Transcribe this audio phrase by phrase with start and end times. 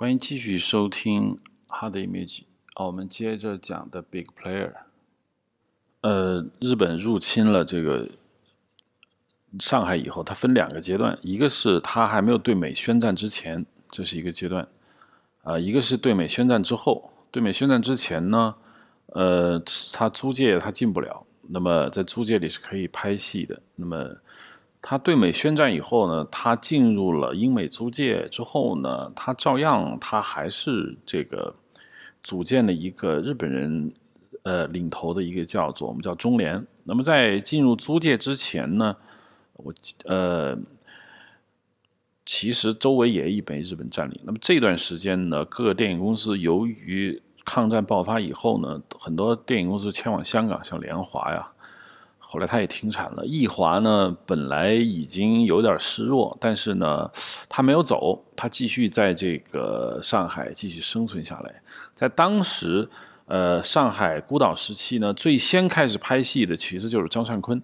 [0.00, 1.36] 欢迎继续收听
[1.66, 2.42] 《Hard Image》
[2.74, 4.72] 啊，我们接着讲的 Big Player。
[6.02, 8.08] 呃，日本入侵了这个
[9.58, 14.68] 上海以后，它分两个阶段，一个是它还没有对美宣战之前，这是一个阶段
[15.42, 17.10] 啊；一个是对美宣战之后。
[17.32, 18.54] 对美宣战之前呢，
[19.06, 19.60] 呃，
[19.92, 23.60] 它租界它进不了，那么在租界里是可以拍戏的。
[23.74, 24.14] 那么
[24.80, 31.54] 他对美宣战以后呢，他进入了英美租界之后呢，他照样他还是这个
[32.22, 33.92] 组建了一个日本人
[34.44, 36.64] 呃领头的一个叫做我们叫中联。
[36.84, 38.96] 那么在进入租界之前呢，
[39.54, 40.56] 我呃
[42.24, 44.20] 其实周围也已被日本占领。
[44.22, 51.50] 那么这段时间呢，各个电影公司由于抗战爆发以后呢，很多电影公司迁往香港，像联华呀。
[52.30, 53.24] 后来他也停产了。
[53.24, 57.10] 易华呢，本来已经有点失落，但是呢，
[57.48, 61.62] 他没有走，他继续在这个上海继续生存下来。
[61.94, 62.86] 在当时，
[63.24, 67.62] 呃，上海孤岛时期呢，最先开始拍戏的其实就是张善坤。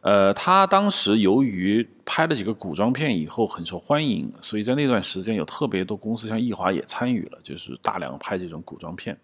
[0.00, 9.16] 呃，他当时由于拍了几个古装片以后很受欢迎，所以在那段时间有特别多公司，像易华也参与了，就是大量拍这种古装片。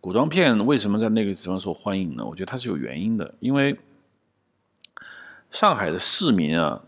[0.00, 2.24] 古装片为什么在那个地方受欢迎呢？
[2.24, 3.76] 我觉得它是有原因的，因为
[5.50, 6.80] 上海的市民啊，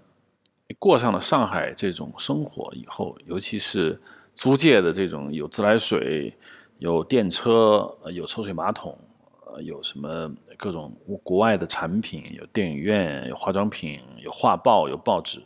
[0.79, 4.01] 过上了上海这种生活以后，尤其是
[4.35, 6.33] 租界的这种有自来水、
[6.79, 8.97] 有电车、有抽水马桶，
[9.65, 15.43] 有什么各种国外的产品，有电影院、有化妆品、有画报、有报纸。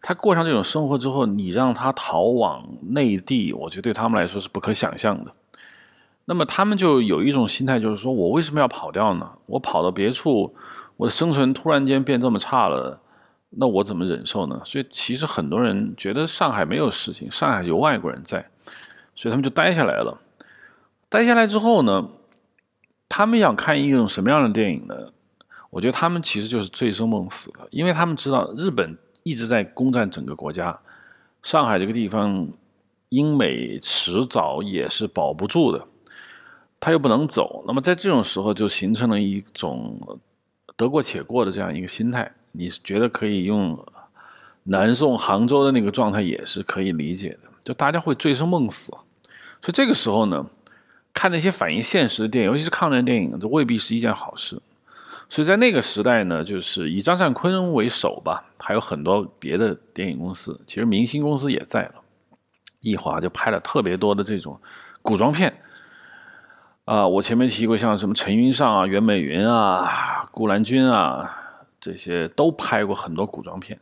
[0.00, 5.34] 他过上这种生活之后，你让他逃往内地，我觉得对他们来说是不可想象的。
[6.30, 9.28] 那么他们就有一种心态，就是说我为什么要跑掉呢？
[9.46, 10.54] 我跑到别处，
[10.96, 13.00] 我的生存突然间变这么差了，
[13.50, 14.62] 那我怎么忍受呢？
[14.64, 18.48] 所以其实很多人觉得上海没有事情，上海有外国人在，
[19.16, 20.20] 所以他们就待下来了。
[21.08, 22.08] 待下来之后呢，
[23.08, 24.94] 他们想看一种什么样的电影呢？
[25.70, 30.78] 我觉得他们其实就是醉生梦死的，因为他们知道日本一直在攻占整个国家，
[31.42, 32.48] 上海这个地方
[33.08, 35.84] 英美迟早也是保不住的。
[36.80, 40.00] 他又不能走，那么在这种时候就形成了一种
[40.76, 42.32] 得过且过的这样一个心态。
[42.52, 43.78] 你觉得可以用
[44.64, 48.90] 南宋杭州的那个状态也是可以理解的，就大家会醉生梦死。
[49.62, 50.46] 所以这个时候呢，
[51.12, 54.60] 看那些反映现实的电影，尤其是抗战电影，这未必是一件好事。
[55.28, 61.94] 所以在那个时代呢，就是以张善坤为首吧，还有很多别的电影公司，其实明星公司也在了。
[62.80, 64.58] 易华就拍了特别多的这种
[65.02, 65.54] 古装片。
[66.90, 71.30] 啊，我前面提过，像什么陈云上啊、袁美云啊、顾兰君啊，
[71.80, 73.78] 这些都拍过很多古装片，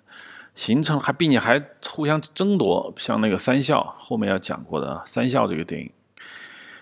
[0.55, 1.59] 形成还并且还
[1.89, 5.91] 互相争夺，像那个三笑后面要讲过的三笑这个电影，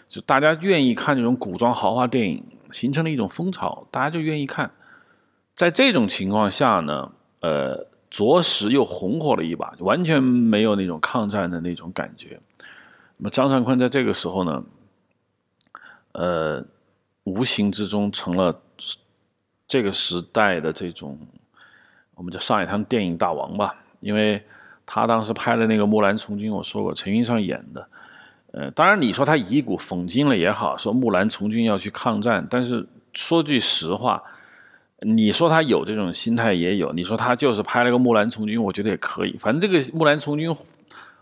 [0.09, 4.69] 就大家愿意看这种古装豪华电影，形成了一种风潮，大家就愿意看。
[5.55, 7.09] 在这种情况下呢，
[7.43, 12.41] 呃，着实又红火了一把，完全没有那种抗战的那种感觉。
[13.17, 14.61] 那么张善坤在这个时候呢？
[16.19, 16.65] 呃，
[17.25, 18.59] 无形之中成了
[19.69, 21.19] 这个时代的这种，
[22.15, 23.75] 我们叫上海滩电影大王吧。
[24.01, 24.43] 因为
[24.87, 27.87] 他当时拍的那个《木兰从军》，我说过陈云上演的。
[28.53, 34.23] 呃，当然你说他以古讽今了也好，说木兰从军要去抗战，但是说句实话，
[35.01, 39.37] 你说他有这种心态也有，你说他就是拍了个《木兰从军》，我觉得也可以。
[39.37, 40.51] 反正这个《木兰从军》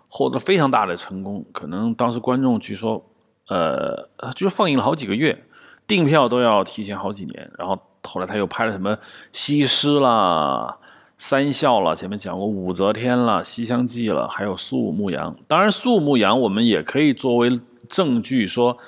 [0.08, 3.04] 获得非常大的成功，可能当时观众据说。
[3.48, 5.44] 呃，就放映了好几个月，
[5.86, 7.50] 订票都要提前好几年。
[7.58, 8.96] 然后后来他又拍了什么
[9.32, 10.78] 《西施》啦、
[11.18, 15.34] 《三笑》啦，前面讲过《武则天》啦、《西厢记》了，还有《苏武牧羊》。
[15.46, 18.78] 当然，《苏武牧羊》我们也可以作为证据说，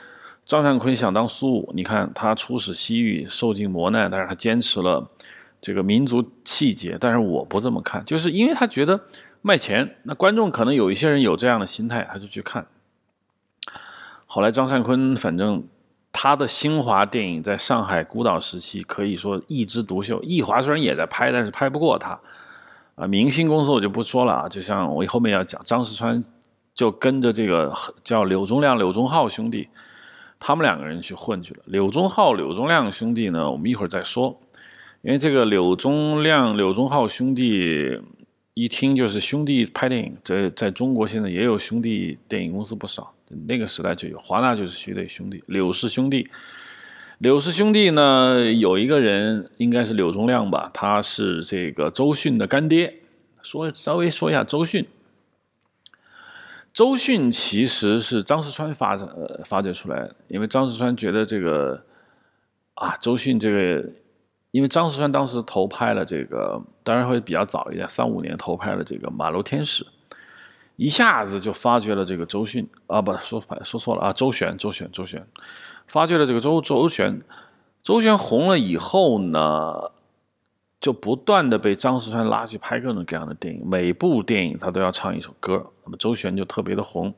[0.47, 1.73] 张善坤想当苏武。
[1.75, 5.07] 你看他出使西域，受尽磨难，但是他坚持了
[5.61, 6.97] 这个民族气节。
[6.99, 8.99] 但是我不这么看，就是因为他觉得
[9.43, 9.97] 卖钱。
[10.05, 12.67] 那观众可能有一些人有这样的心态，他就去看。
[14.37, 15.65] 后来，张善坤反正
[16.13, 20.23] 他的新华电影在上海孤岛时期可以说一枝独秀。
[20.23, 22.21] 易华虽然也在拍，但是拍不过他。
[22.97, 26.23] 啊，明星公司我就不说了啊，就像我后面要讲，张石川
[26.75, 27.73] 就跟着这个
[28.05, 29.71] 叫柳宗亮、柳宗浩兄弟，
[30.39, 31.61] 他们两个人去混去了。
[31.65, 34.39] 柳宗浩、柳宗亮兄弟呢，我们一会儿再说，
[35.01, 37.99] 因为这个柳宗亮、柳宗浩兄弟
[38.53, 43.15] 一听就是兄弟拍电影，这在中国现在也有兄弟电影公司不少。
[43.47, 46.29] 那个时代就有华纳就是一对兄弟，柳氏兄弟。
[47.19, 53.01] 柳氏兄弟呢，有一个人应该是柳宗亮吧，他是这个周迅的干爹。
[53.43, 54.87] 说稍微说一下周迅，
[56.75, 61.81] 周迅其实是张石川发展呃发掘出来的，因为张石川觉得这个
[62.75, 63.89] 啊，周迅这个，
[64.51, 69.85] 因为张石川当时投拍了这个，当然会比较早一点，三五年投拍了这个《马路天使》，
[70.77, 75.27] 一下子就发掘了这个周迅啊，不说说错了啊，周璇，周璇，周璇，
[75.87, 77.21] 发掘了这个周周璇，
[77.83, 79.91] 周璇红了以后呢。
[80.79, 85.73] 就不断的被张石川拉去拍各种各样的电影，每部电影他都要唱一首歌。
[85.83, 87.13] 那么周璇就特别的红。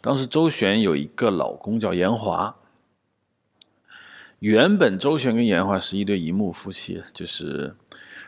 [0.00, 2.54] 当时周璇有一个老公叫严华，
[4.40, 7.74] 原本周璇跟严华是一对荧幕夫妻，就是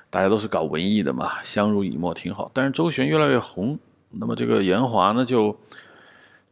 [0.09, 2.51] 大家都是搞文艺的嘛，相濡以沫挺好。
[2.55, 3.79] 但是周璇越来越红，
[4.19, 5.57] 那么这个严华呢就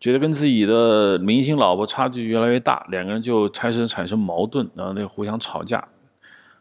[0.00, 5.88] 觉得跟自己的明星老婆差距越来越大，两个人就开始产生矛盾，然后那互相吵架。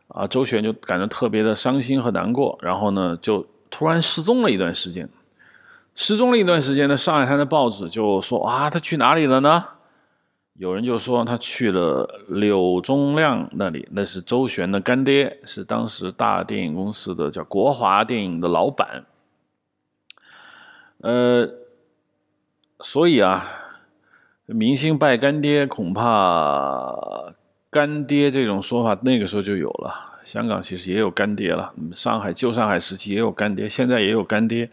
[0.10, 5.10] 啊，周璇就感觉特别的伤心和难过，然后呢，就突然失踪了一段时间。
[5.96, 9.66] 失踪了一段时间呢，上海滩的报纸就说啊，他去哪里了呢？
[10.56, 19.04] 有人就说他去了柳宗亮那里，那是周璇的干爹，是当时大电影公司的叫国华电影的老板。
[21.04, 21.50] 呃，
[22.80, 23.44] 所以啊，
[24.46, 27.34] 明星拜干爹，恐怕。
[27.70, 34.70] 干爹这种说法那个时候就有了，香港其实也有干爹了，上海旧上海时期也有干爹，现在也有干爹，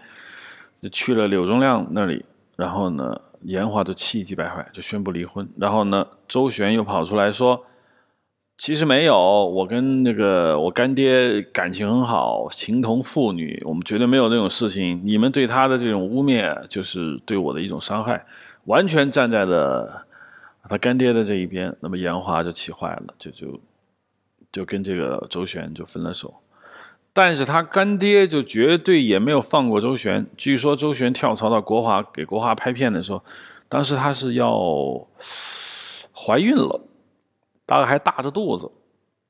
[0.81, 2.25] 就去了柳宗亮那里，
[2.56, 7.65] 然后呢，严华就气急败坏，就宣布离婚，然后呢，周旋又跑出来说，
[8.60, 18.22] 其实没有，我跟那个我干爹感情很好，情同父女，我们绝对没有那种事情，你们对他的这种污蔑就是对我的一种伤害，
[18.66, 20.06] 完全站在了。
[20.68, 23.60] 他干爹的这一边，那么严华就气坏了，就就
[24.52, 26.34] 就跟这个周旋就分了手。
[27.14, 30.26] 但是他干爹就绝对也没有放过周旋。
[30.36, 33.22] 据说周旋跳槽到国华给国华拍片的时候，
[33.70, 34.54] 当时他是要
[36.14, 36.78] 怀孕了，
[37.70, 38.69] 大概还大着肚子。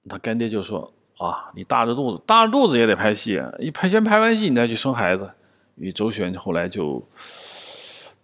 [0.09, 0.91] 他干爹就说
[1.21, 3.53] ：“啊，你大着肚子，大着肚子也得拍戏啊！
[3.59, 5.31] 你拍先拍完戏，你再去生孩子。”
[5.77, 7.07] 与周旋后来就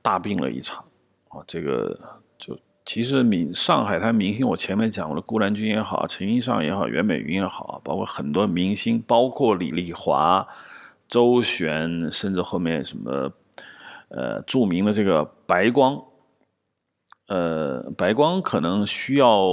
[0.01, 0.83] 大病了一场
[1.29, 1.95] 啊，这个
[2.39, 2.59] 就。
[2.87, 10.47] 其实明上海滩明星，我前面讲过了，顾兰君也好，陈云尚也好，袁美云也好，包括很多明星，包括李丽华、
[11.09, 13.31] 周璇，甚至后面什么，
[14.09, 16.01] 呃，著名的这个白光，
[17.29, 19.47] 呃，白光可能需要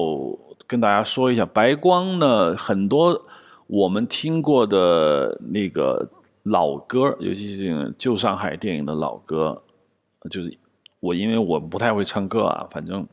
[0.68, 3.25] 跟大家说一下，白光呢，很多
[3.68, 6.10] 我们听过的那个
[6.44, 9.64] 老歌，尤其是旧上海电影的老歌，
[10.30, 10.58] 就是
[11.00, 13.08] 我因为我不太会唱歌啊，反正。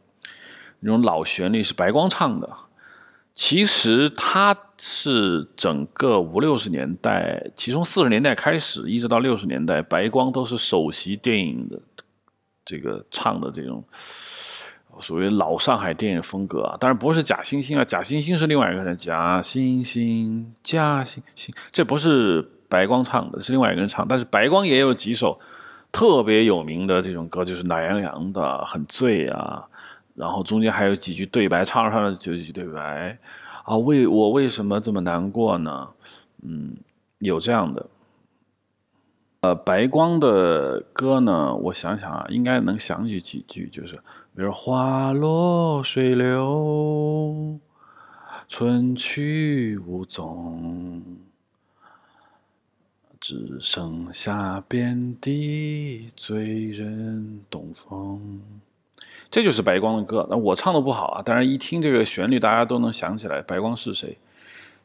[0.83, 2.49] 那种老旋律是白光唱的，
[3.35, 11.79] 其实他是整个五六十年代，其中四十年代开始一直到六十年代，白光都是首席电影的
[12.65, 13.85] 这个唱的这种
[15.00, 16.76] 属于老上海电影风格啊。
[16.79, 24.06] 当然不是假惺惺啊，假惺惺是另外一个人，假惺惺，假惺惺，这不是白光唱的，是另外一个人唱。
[24.06, 25.41] 但是白光也有几首
[25.91, 29.67] 特别有名的这种歌，就是懒洋洋的，很醉啊。
[30.14, 33.19] 然后中间还有几句对白，唱上了几句对白，
[33.64, 35.88] 啊，为我为什么这么难过呢？
[36.43, 36.76] 嗯，
[37.20, 37.87] 有这样的，
[39.41, 43.99] 呃，白光的歌呢，我想想啊，应该能想起几句，就是
[44.40, 47.61] 比如花落水流，
[48.49, 51.02] 春去无踪，
[53.20, 58.40] 只剩下遍地醉人东风。
[59.30, 61.23] 这就是白光的歌，那我唱的不好啊。
[61.23, 64.16] 当然，一听这个旋律，大家都能想起来白光是谁。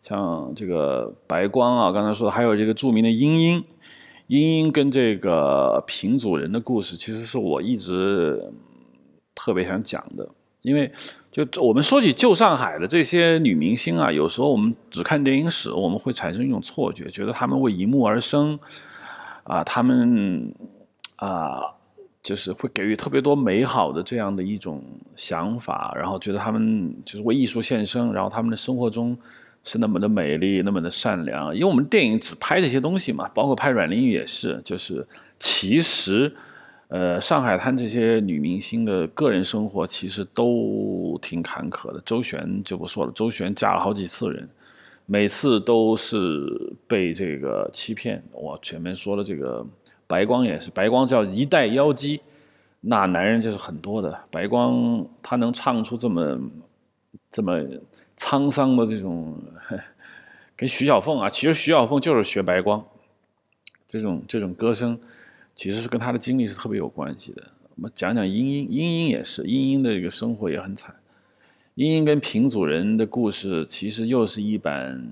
[0.04, 3.64] 像这个白光啊，刚才说的，还有这个著名的英英，
[4.28, 8.52] 英英跟这个平祖人的故事，其实是我一直
[9.36, 10.28] 特别想讲的。
[10.62, 10.92] 因为
[11.32, 18.58] 就我们说起旧上海的这些女明星啊，有时候我们只看电影史，我们会产生一种错觉，觉得她们为一幕而生
[19.44, 20.52] 啊，她们
[21.18, 21.74] 啊。
[22.26, 24.84] 就是会给予特别多美好的这样的一种
[25.16, 29.16] 想法，然后觉得他们就是为艺术献身，然后他们的生活中
[29.64, 31.54] 是那么的美丽，那么的善良。
[31.54, 35.08] 因为我们电影只拍这些东西嘛，包括拍阮玲玉也是，就是
[35.40, 36.36] 其实，
[36.88, 42.02] 呃，上海滩这些女明星的个人生活其实都挺坎坷的。
[42.06, 44.48] 周璇就不说了，周璇嫁了好几次人，
[45.06, 48.24] 每次都是被这个欺骗。
[48.32, 49.66] 我前面说的这个。
[50.08, 52.22] 白光也是，白光叫一代妖姬，
[52.82, 54.16] 那男人就是很多的。
[54.30, 56.40] 白光他能唱出这么
[57.32, 57.60] 这么
[58.16, 59.36] 沧桑的这种，
[60.56, 62.86] 跟徐小凤啊，其实徐小凤就是学白光，
[63.88, 64.96] 这种这种歌声，
[65.56, 67.42] 其实是跟他的经历是特别有关系的。
[67.76, 70.94] 我们讲讲英英，英英也是，英英的这个生活也很惨。
[71.76, 75.10] 英英跟平祖人的故事其实又是一版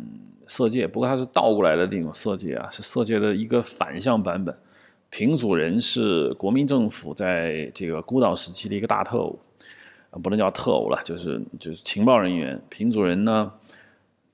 [0.48, 4.56] 色戒，不过它是倒过来的那种色戒啊，是色戒的一个反向版本。
[5.10, 9.38] 平祖人是国民政府在这个孤岛时期的一个大特务，
[10.10, 12.60] 啊，不能叫特务了，就是就是情报人员。
[12.70, 13.52] 平祖人呢，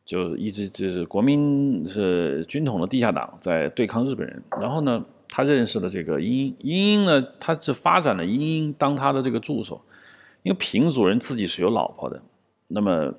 [0.05, 4.41] 就一直就是国民是军统的地下党，在对抗日本人。
[4.61, 9.79] 然后呢，他认识了这个英英，英英呢，他是发展了英英当他的这个助手，
[10.43, 12.21] 因为平主人自己是有老婆的，
[12.67, 13.13] 那么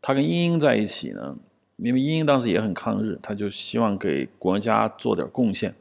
[0.00, 1.36] 他跟英英在一起呢，
[1.76, 5.74] 因为英英当时也很抗日，他就希望给国家做点贡献。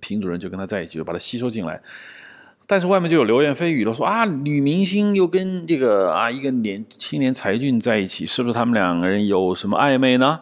[0.00, 1.80] 平主任就跟他在一起，就把他吸收进来。
[2.66, 10.40] 但是外面就有流言蜚语了，说啊，女明星又跟这个啊一个年青年才俊在一起，是不是他们两个人有什么暧昧呢？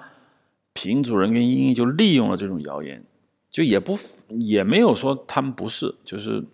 [0.72, 3.02] 平主任跟英英就利用了这种谣言，
[3.50, 6.44] 就也不也没有说他们不是，就是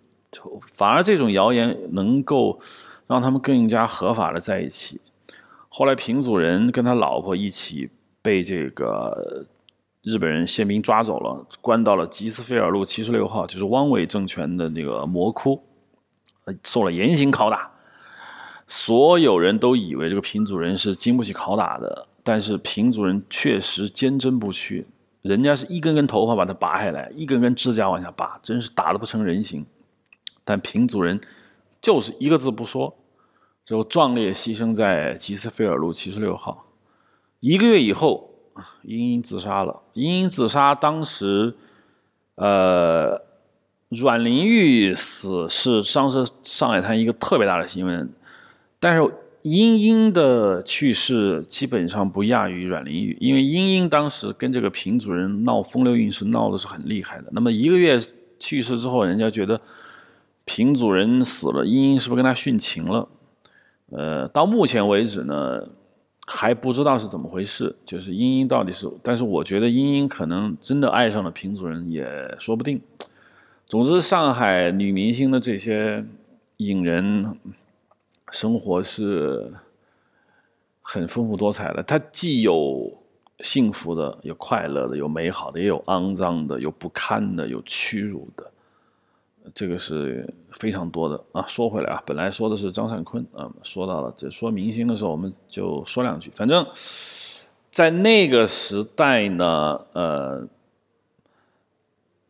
[0.61, 2.59] 反而这种谣言能够
[3.07, 4.99] 让他们更加合法的在一起。
[5.69, 7.89] 后来平主任跟他老婆一起
[8.21, 9.45] 被这个。
[10.03, 15.61] 日本人宪兵抓走了，关到了吉斯菲尔路七十六号，就是汪伪政权的那个魔窟，
[16.63, 17.69] 受了严刑拷打。
[18.67, 24.87] 所有人都以为这个平主人是经不起拷打的，但是平主人确实坚贞不屈，
[25.27, 29.65] 人家是一根根头发把它拔下来，一根根指甲往下拔，真是打得不成人形。
[30.43, 31.19] 但平族人
[31.81, 32.95] 就是一个字不说，
[33.63, 36.65] 最后壮烈牺牲在吉斯菲尔路七十六号。
[37.41, 38.33] 一个月以后。
[38.81, 39.83] 英英自杀了。
[39.93, 41.53] 英英自杀，当时，
[42.33, 43.21] 呃，
[43.89, 48.11] 阮玲玉死是当时上海滩一个特别大的新闻。
[48.79, 49.13] 但是
[49.43, 57.25] 英英的去世基本上不亚于阮玲玉，因为英英当时跟这个平主任闹风流韵事，闹的是很厉害的。
[57.31, 57.99] 那么一个月
[58.39, 59.59] 去世之后，人家觉得
[60.45, 63.07] 平主任死了，英英是不是跟他殉情了？
[63.91, 65.61] 呃，到目前为止呢？
[66.29, 72.05] 还不知道是怎么回事，就是英英到底是，但是我觉得英英可能真的爱上了平主任也
[72.37, 72.81] 说不定。
[73.65, 76.03] 总之，上海女明星的这些
[76.57, 77.37] 影人
[78.31, 79.53] 生活是
[80.81, 82.91] 很丰富多彩的，它既有
[83.39, 88.51] 幸福的，有快乐的，有美好的，也有肮脏的，有不堪的，有屈辱的。
[89.55, 91.45] 这个是非常多的啊。
[91.47, 96.29] 说回来啊，本来说的是张善坤啊，说到了这说明星的时候，我们就说两句。
[96.35, 96.65] 反正，
[97.71, 100.45] 在那个时代呢，呃，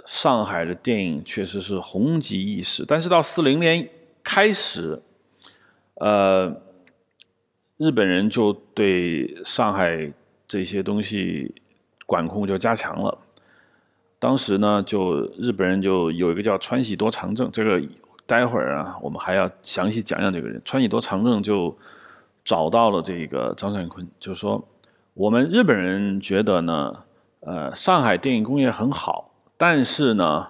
[0.05, 2.85] 上海的电影确实是红极一时。
[2.87, 3.89] 但是到四零年
[4.23, 5.01] 开始，
[5.99, 6.55] 呃，
[7.77, 10.11] 日本人就对上海
[10.47, 11.53] 这些东西
[12.05, 13.17] 管控就加强了。
[14.19, 17.81] 当时呢，就日本人就有一个叫川喜多长政，这个
[18.25, 20.61] 待会儿啊，我们还要详细讲讲这个人。
[20.65, 21.77] 川喜多长政就
[22.43, 24.67] 找到了这个张善坤，就说
[25.13, 27.03] 我们日本人觉得呢，
[27.41, 30.47] 呃，上海电影工业很好，但是呢，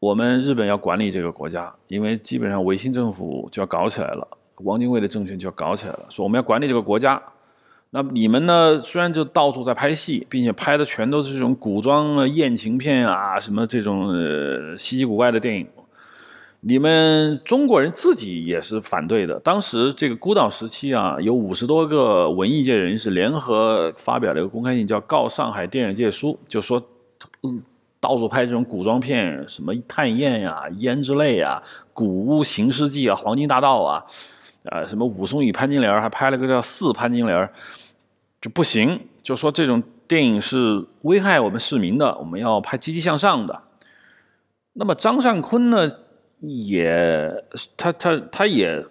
[0.00, 4.26] 我们日本要管理这个国家，因为基本上维新政府就要搞起来了，
[4.64, 7.22] 汪精卫的政权就要搞起来了，说我们要管理这个国家。
[7.90, 8.80] 那你们呢？
[8.80, 14.08] 虽然就到处在拍戏，并且拍的全都是这种古装啊、艳情片啊，什么这种
[14.78, 15.66] 稀奇古怪的电影，
[16.60, 19.40] 你们中国人自己也是反对的。
[19.40, 26.80] 当时这个孤岛时期啊，有五十多个文艺界人士联合发表了一个公开信，叫《告上海电影界书》，就说，
[28.00, 34.04] 到处拍这种古装片，什么探艳呀、胭脂泪啊、古屋行尸记啊、黄金大道啊，
[34.64, 37.38] 啊，什么武松与潘金莲，还拍了个叫《四潘金莲》。
[38.40, 43.60] 就不行，就说这种电影是危害我们市民的，我们要拍积极向上的。
[44.72, 45.90] 那么张善坤呢，
[46.40, 47.30] 也
[47.76, 48.82] 他他他也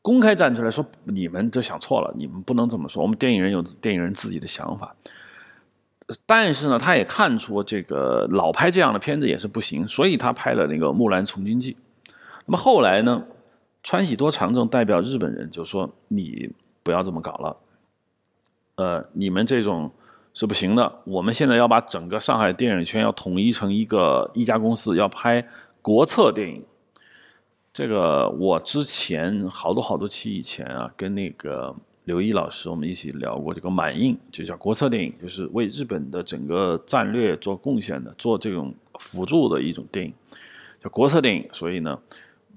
[0.00, 3.02] 公开站出来说，你们都想错了，你们不能这么说。
[3.02, 4.96] 我们电影人有电影人自己的想法，
[6.26, 11.72] 但是呢，他也看出这个老拍这样的片子也是不行，所以他拍了那个《木兰从军记》。
[12.46, 13.24] 那么后来呢，
[13.82, 16.50] 川喜多长政代表日本人就说，你
[16.82, 17.56] 不要这么搞了。
[18.76, 19.90] 呃，你们这种
[20.34, 21.00] 是不行的。
[21.04, 25.46] 我们现在要把整个上海电影圈要统一成一个一家公司，要拍
[25.80, 26.62] 国策电影。
[27.72, 40.12] 这个我之前好多好多期以前啊，跟那个刘毅老师我们一起聊过这个满印，就叫国策电影，就是为日本的整个战略做贡献的，做这种辅助的一种电影，
[40.82, 41.48] 叫国策电影。
[41.52, 41.98] 所以呢，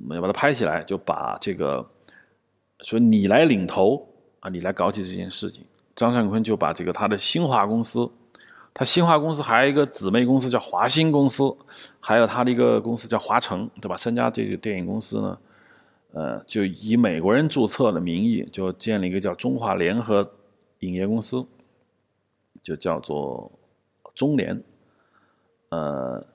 [0.01, 1.85] 我们要把它拍起来，就把这个
[2.81, 4.05] 说你来领头
[4.41, 5.63] 啊，你来搞起这件事情。
[5.95, 8.07] 张善坤就把这个他的新华公司，
[8.73, 11.55] 他新华公司还有一个姊妹公司叫华星公司，
[12.01, 13.95] 还有他的一个公司叫华城，对吧？
[13.95, 15.37] 三家这个电影公司呢，
[16.13, 20.31] 呃，就以美国人注册的名义，就建了一个叫中华联合
[20.79, 21.45] 影业公司，
[22.61, 23.51] 就叫做
[24.15, 24.63] 中联。
[25.69, 26.25] 呃，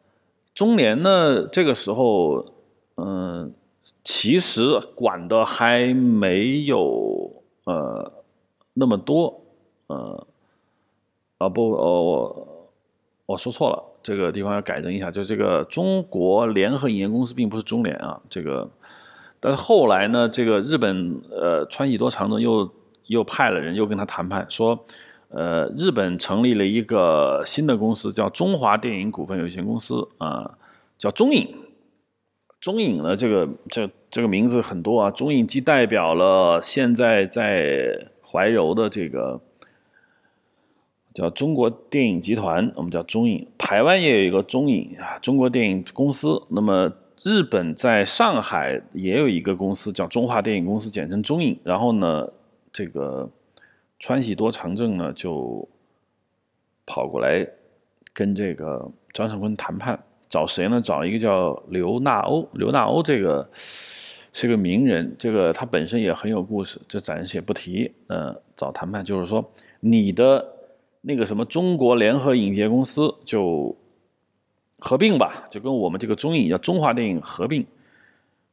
[0.54, 2.44] 中联呢，这个时候，
[2.96, 3.52] 嗯，
[4.04, 8.12] 其实管的还没有呃
[8.74, 9.42] 那么多，
[9.86, 10.26] 呃。
[11.38, 12.70] 啊不，呃，我
[13.26, 18.70] 我说错了，这个地方要改正一下，就这个中国联合影业公司并不是中联啊，这个，
[19.42, 22.70] 但是后来呢，这个日本呃川喜多长政又
[23.06, 24.86] 又派了人又跟他谈判，说，
[25.30, 30.56] 呃，日本成立了一个新的公司，叫中华电影股份有限公司啊，
[30.96, 31.48] 叫中影，
[32.60, 39.40] 中影呢，这个这这个名字很多啊，中影既代表了现在在怀柔的这个。
[41.14, 43.46] 叫中国电影集团，我们叫中影。
[43.58, 46.42] 台湾也有一个中影啊，中国电影公司。
[46.48, 46.90] 那么
[47.24, 51.58] 日本在上海也有一个公司叫中华电影公司，简称中影。
[51.64, 52.28] 然后呢，
[52.72, 53.28] 这个
[53.98, 55.68] 川喜多长政呢就
[56.84, 57.46] 跑过来
[58.12, 59.98] 跟这个张胜坤谈判，
[60.28, 60.80] 找谁呢？
[60.80, 62.48] 找一个叫刘纳欧。
[62.54, 67.92] 刘纳欧这个是个名人，这个他本身也很有故事，这暂且不提。
[68.08, 69.44] 嗯，找谈判就是说
[69.80, 70.48] 你的。
[71.04, 73.76] 那个什么中国联合影业公司就
[74.84, 77.64] 合并吧，就跟我们这个中影叫中华电影合并，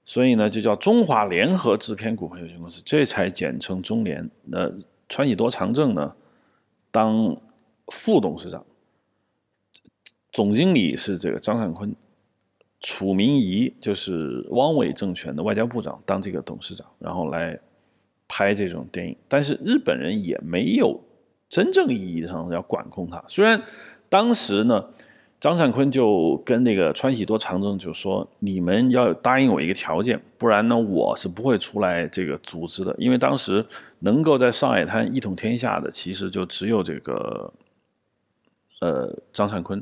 [0.05, 4.29] 所以呢就叫中华联合制片股份有限公司，这才简称中联。
[4.45, 4.71] 那
[5.09, 6.13] 川喜多长政呢
[6.91, 7.35] 当
[7.87, 8.63] 副董事长，
[10.31, 11.91] 总经理是这个张善坤，
[12.79, 17.59] 楚明仪就是汪伪政权的外交部长当这个董事长，然后来
[18.27, 21.01] 拍这种电影，但是日本人也没有。
[21.49, 23.59] 真正意义上要管控它，虽然
[24.07, 24.85] 当时呢，
[25.39, 33.65] 张善坤就跟那个川喜多长政就说：“你们要答应我一个条件，不然呢，我是不会出来这个组织的。”因为当时
[33.99, 37.53] 能够在上海滩一统天下的，其实就只有这个，
[38.81, 39.81] 呃，张善坤，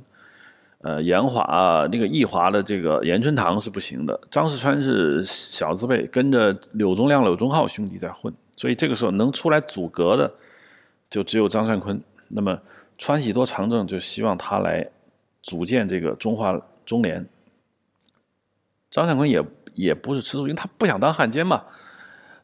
[0.82, 10.32] 呃，严华那个义华的这个严春堂是不行的，张世川是小字辈，跟着柳宗亮、柳宗浩兄弟在混，所以这个时候能出来阻隔的。
[11.10, 12.60] 就只有张善坤，那么
[12.98, 14.86] 川喜多长政就希望他来
[15.48, 17.26] 组建这个中华中联。
[18.92, 19.42] 张善坤也
[19.76, 21.64] 也不是吃素，因为他不想当汉奸嘛。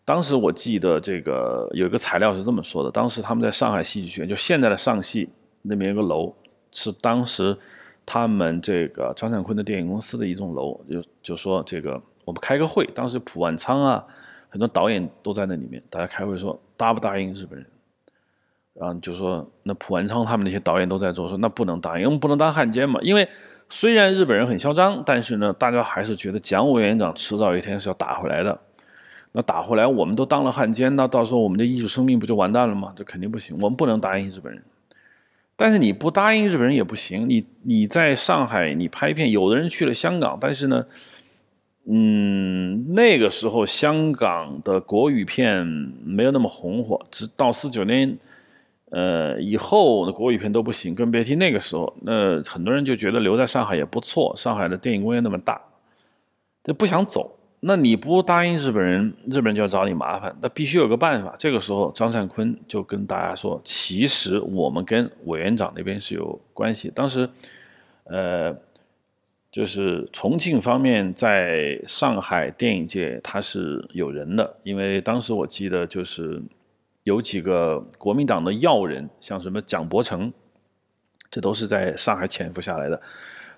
[0.05, 5.29] 当时我记得这个有一个材料是这么说的：当时他们在上海戏剧学院，就现在的上戏
[5.61, 6.33] 那边有个楼，
[6.71, 7.57] 是当时
[8.05, 10.79] 他们这个张善坤的电影公司的一栋楼。
[10.89, 14.05] 就就说这个我们开个会，当时蒲万仓啊，
[14.49, 17.67] 很多导演都在那里面，大家开会说答不答应日本人。
[18.73, 22.99] 然后就说，那蒲文昌他们那些导演都在做，说那不能答应，我们不能当汉奸嘛。
[23.03, 23.27] 因为
[23.69, 28.59] 虽然日本人很嚣张，但是呢，大家还是觉得蒋委员长迟早有一天是要打回来的。
[29.31, 32.91] 那打回来，我们都当了汉奸，那到时候我们的艺术生命不就完蛋了吗？
[32.95, 34.63] 这肯定不行，我们不能答应日本人。
[35.55, 40.85] 但是你不答应日本人也不行，你你在上海你拍片，有的人去了香港，但是呢，
[41.85, 45.63] 嗯，那个时候香港的国语片
[46.03, 48.17] 没有那么红火，直到四九年。
[48.95, 51.91] 呃，以后的国语片都不行，更别提那个时候。
[52.01, 55.59] 那很多人就觉得留在上海也不错，上海的电影工业那么大，
[56.63, 57.35] 就不想走。
[57.61, 60.35] 那你不答应日本人，日本人就要找你麻烦。
[60.39, 61.33] 那必须有个办法。
[61.39, 66.91] 这个时候，张善坤就跟大家说：“其实我们跟委员长那边是有关系。
[66.93, 67.27] 当时，
[68.03, 68.55] 呃，
[69.51, 76.39] 就是重庆方面在上海电影界他是有人的，因为当时我记得就是。”
[77.03, 80.31] 有几个国民党的要人，像什么蒋伯成，
[81.29, 83.01] 这都是在上海潜伏下来的，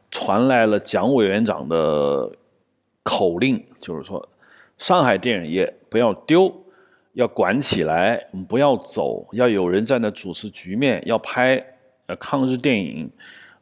[0.09, 2.31] 传来了蒋委员长的
[3.03, 4.27] 口令，就是说，
[4.79, 6.51] 上海电影业不要丢，
[7.13, 11.63] 要管起来，不要走，要有人在那主持局面，要拍
[12.07, 13.11] 呃抗日电影，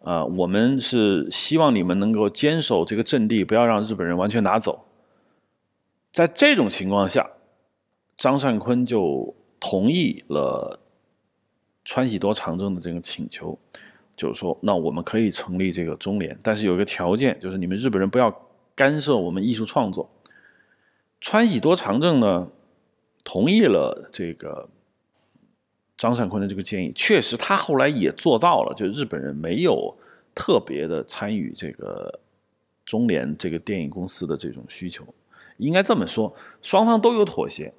[0.02, 4.86] 啊，我们是希望你们能够坚守这个阵地，不要让日本人完全拿走。
[6.14, 7.32] 在这种情况下，
[8.16, 9.36] 张善坤就。
[9.66, 10.78] 同意了
[11.86, 13.58] 川喜多长政的这个请求，
[14.14, 18.30] 就是说，那我们可以成立这个中联，但是有一个条件，就是你们日本人不要
[18.76, 20.10] 干涉我们艺术创作。
[21.22, 22.50] 川喜多长政呢，
[23.24, 24.68] 同意了这个
[25.98, 29.96] 张善坤的这个建议，确实他后来也做到了，就日本人没有
[30.36, 32.20] 特别的参与这个
[32.86, 35.06] 中联这个电影公司的这种需求，
[35.56, 37.74] 应该这么说，双方都有妥协，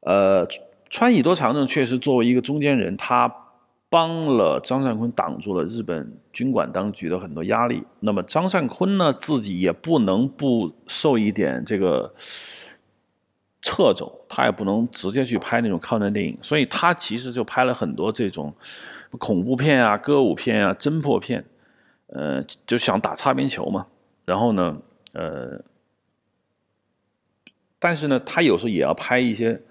[0.00, 0.44] 呃。
[0.88, 3.32] 川乙多长政确实作为一个中间人，他
[3.88, 7.82] 帮了张善坤挡住了日本军管当局的很多压力。
[8.00, 12.12] 那么张善坤呢，自己也不能不受一点这个
[13.62, 18.52] 掣肘，他也不能直接去拍那种抗战电影，所以他其实就拍了很多这种
[19.18, 21.44] 恐怖片啊、歌舞片啊、侦破片，
[22.08, 23.86] 呃，就想打擦边球嘛。
[24.24, 24.76] 然后呢，
[25.12, 25.62] 呃，
[27.78, 29.62] 但是呢，他有时候也要拍一些，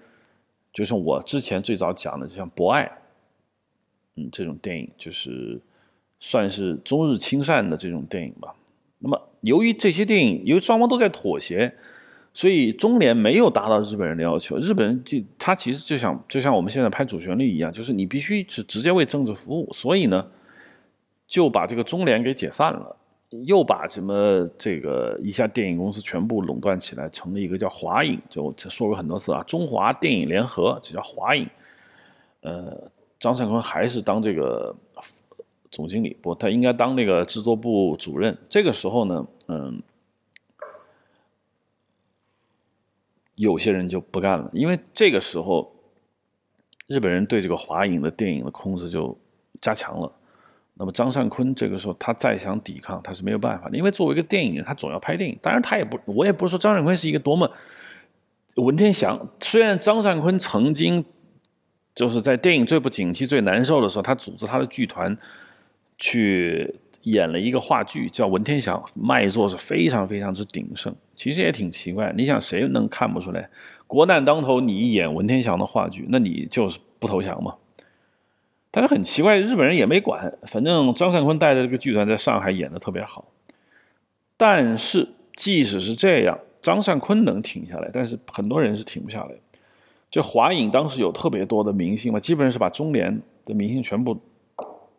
[0.76, 2.84] 就像我之前最早讲的，就像《博爱》。
[4.16, 5.58] 嗯，这种电影就是
[6.20, 8.54] 算是中日亲善的这种电影吧。
[8.98, 11.74] 那么，由于这些电影，由于双方都在妥协，
[12.34, 14.58] 所以中联没有达到日本人的要求。
[14.58, 19.72] 日本人就他其实就想，就像我们现在拍主旋律一样，就是你必须是直接为政治服务。
[19.72, 20.30] 所以呢，
[21.26, 22.96] 就把这个中联给解散了，
[23.44, 28.20] 又把什么这个一家电影公司全部垄断起来，成立一个叫华影。
[28.30, 31.48] 就说过很多次啊，中华电影联合就叫华影。
[32.40, 32.90] 呃。
[33.18, 34.76] 张善坤还是当这个
[35.70, 36.34] 总经理不？
[36.34, 38.36] 他应该当那个制作部主任。
[38.46, 39.82] 这个时候呢，嗯，
[43.36, 45.74] 有些人就不干了，因为这个时候
[46.86, 49.16] 日本人对这个华影的电影的控制就
[49.62, 50.12] 加强了。
[50.78, 55.38] 那么张善坤这个时候他再想抵抗，他是没有办法的，因为作为一个电影人，他总要拍电影。
[55.42, 57.50] 当然，他也不，我也不是说张善坤是一个多么
[58.56, 59.28] 文天祥。
[59.40, 61.04] 虽然张善坤曾经。
[61.96, 65.16] 就是在电影最不景气、最难受的时候，他组织他的剧团
[65.96, 70.94] 去演了一个话剧，叫《文天祥》，卖座是非常非常之鼎盛。
[71.14, 73.48] 其实也挺奇怪，你想谁能看不出来？
[73.86, 77.54] 国难当头，你演文天祥的话剧，那你就是不投降嘛？
[78.76, 83.24] 但是很奇怪，日本人也没管，反正张善坤带着这个剧团在上海演的特别好。
[84.36, 89.30] 但是即使是这样，张善坤能停下来，但是很多人是停不下来。
[90.10, 94.14] 就华影当时有特别多的明星嘛，基本上是把中联的明星全部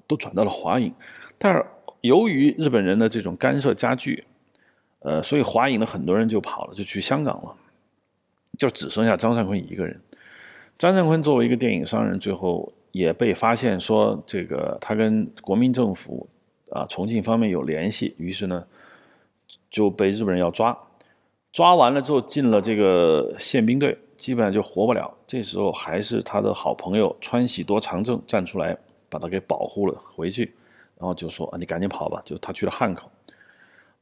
[0.07, 0.91] 都转到了华影，
[1.37, 1.63] 但是
[2.01, 4.23] 由于日本人的这种干涉加剧，
[5.01, 7.55] 呃，所以华影的很多人就跑了，就去香港了，
[8.57, 10.01] 就只剩下张善坤一个人。
[10.79, 16.27] 张善坤作为一个电影商人，最后也被发现说这个他跟国民政府
[16.71, 18.65] 啊重庆方面有联系，于是呢
[19.69, 20.77] 就被日本人要抓，
[21.51, 23.97] 抓完了之后进了这个宪兵队。
[24.17, 25.13] 基本上就活不了。
[25.27, 28.75] 这时候还是他的好朋友川喜多长政站出来
[29.09, 30.55] 把他给保护了回去，
[30.97, 33.11] 然后就说：“啊，你赶紧跑吧！”就他去了汉口。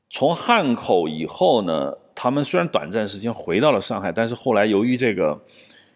[0.10, 5.38] 从汉口以后呢，他们虽然短暂时间回到了上海，但是后来由于这个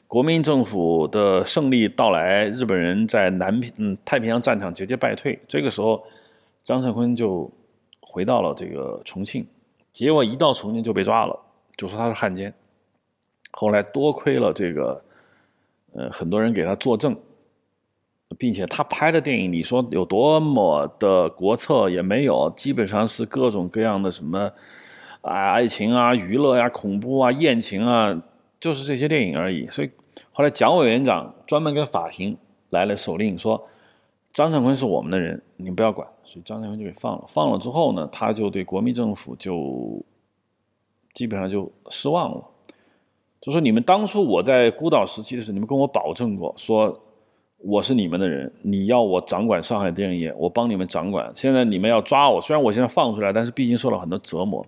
[0.10, 5.38] 国民政府的胜利到来，日本人在南平嗯太平洋战场节节败退。
[5.48, 6.04] 这个时候，
[6.64, 7.48] 张胜坤就
[8.02, 9.46] 回到了这个重庆，
[9.94, 11.40] 结果一到重庆就被抓了，
[11.78, 12.52] 就说他是汉奸。
[13.52, 15.00] 后来多亏了这个，
[15.94, 17.16] 呃，很多人给他作证，
[18.36, 24.52] 并且他拍的电影，你说有多么的国策也没有，基本上是各种各样的什么
[25.22, 28.20] 啊爱情啊、娱乐呀、恐怖啊、艳情啊，
[28.60, 29.68] 就是这些电影而已。
[29.68, 29.92] 所以
[30.40, 32.38] 后来蒋委员长专门跟法庭
[32.70, 33.62] 来了手令，说
[34.32, 36.08] 张善坤是我们的人，你们不要管。
[36.24, 37.26] 所以张善坤就给放了。
[37.28, 40.02] 放了之后呢，他就对国民政府就
[41.12, 42.42] 基本上就失望了。
[43.42, 46.98] 就说你们当初我在孤岛时期的时候，你们跟我保证过，说
[47.58, 51.30] 我是你们的人，你要我掌管上海电影业，我帮你们掌管。
[51.36, 54.66] 现在你们要抓我，虽然我现在放出来，但是毕竟受了很多折磨。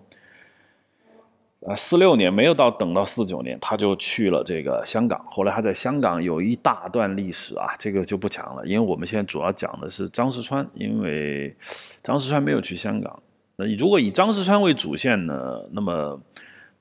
[1.66, 5.24] 啊，四六年没有到，等到四九年，他就去了这个香港。
[5.28, 11.54] 后来他在香港有一大段历史啊，这个就不讲了，因为我们现在主要讲的是张石川，因为
[12.02, 13.22] 张石川没有去香港。
[13.56, 15.34] 那如果以张石川为主线呢，
[15.72, 16.20] 那么。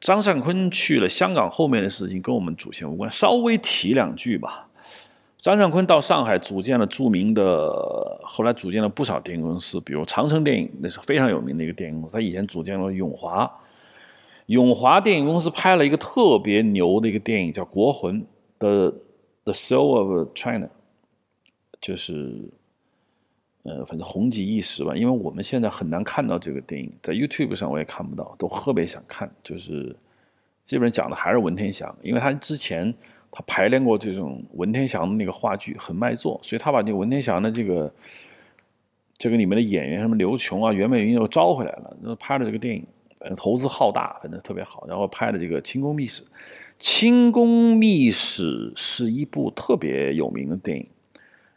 [0.04, 4.67] 张善坤去了香港，后面的事情跟我们主线无关，稍微提两句吧。
[5.38, 7.72] 张善坤到上海组建了著名的，
[8.24, 12.15] 后来组建了不少电影公司，比如长城电影，那是非常有名的一个电影公司。
[12.15, 13.48] 他以前组建了永华，
[14.47, 18.21] 永华电影公司拍了一个特别牛的一个电影，叫《国魂》
[18.60, 18.91] 的
[19.43, 20.65] 《The Soul of China》，
[21.80, 22.49] 就是。
[23.63, 29.32] 呃，反正红极一时吧，因为我们现在很难看到这个电影，在 YouTube 上我也看不到，都特别想看。
[29.43, 29.95] 就是
[30.63, 32.91] 基本上讲的还是文天祥，因为他之前
[33.30, 37.93] 他排练过这种文天祥的那个话剧，很卖座，所以他把那个文天祥的这个
[39.15, 42.84] 这个里面的演员什么刘琼啊、袁美云又招回来了，然后拍了这个电影，
[43.21, 44.84] 反正投资浩大，反正特别好。
[44.88, 46.23] 然后拍的这个《清宫秘史》，
[46.79, 50.88] 《清宫秘史》是一部特别有名的电影。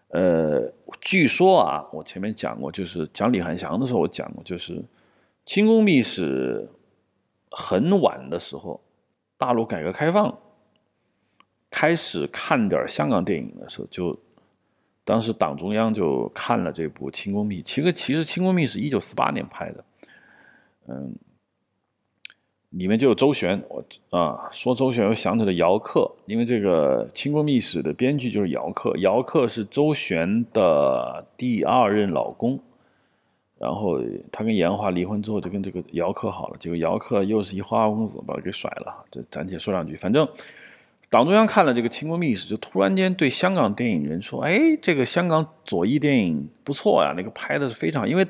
[0.09, 4.75] 呃，据说啊，我前面讲过，就是讲李汉祥的时候，我讲过，就是
[5.47, 6.69] 《清宫秘史》
[7.57, 8.79] 很晚的时候，
[9.39, 10.37] 大陆改革开放
[11.71, 14.17] 开始看点香港电影的时候，就
[15.03, 19.85] 当时党中央就看了这部《清宫秘》，其实其实《清宫秘》是一九四八年拍的，
[20.87, 21.13] 嗯，
[22.79, 32.59] 里面就有周旋，我啊说周旋，我想起了姚克，因为这个《清宫秘史》的编剧就是姚克，姚克是周旋的第二任老公，
[33.59, 34.01] 然后
[34.33, 39.05] 他跟严华离婚之后，就跟这个姚克好了，结果姚克又是一花花公子，把他给甩了。
[39.11, 40.27] 这暂且说两句，反正。
[41.11, 48.09] 党中央看了这个《清宫秘史》，就突然间对香港电影人说：“哎，这个香港左翼电影不错呀，那个拍的是非常……
[48.09, 48.27] 因为